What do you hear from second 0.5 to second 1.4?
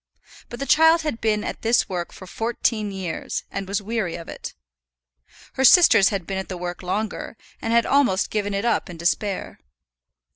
the child had